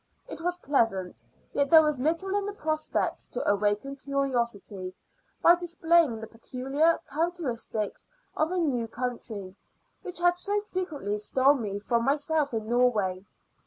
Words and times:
It 0.27 0.41
was 0.41 0.57
pleasant, 0.57 1.23
yet 1.53 1.69
there 1.69 1.83
was 1.83 1.99
little 1.99 2.35
in 2.35 2.47
the 2.47 2.53
prospects 2.53 3.27
to 3.27 3.47
awaken 3.47 3.95
curiosity, 3.95 4.95
by 5.43 5.53
displaying 5.53 6.19
the 6.19 6.25
peculiar 6.25 6.99
characteristics 7.07 8.07
of 8.35 8.49
a 8.49 8.57
new 8.57 8.87
country, 8.87 9.55
which 10.01 10.17
had 10.19 10.39
so 10.39 10.59
frequently 10.61 11.19
stole 11.19 11.53
me 11.53 11.77
from 11.77 12.03
myself 12.03 12.51
in 12.51 12.67
Norway. 12.67 13.23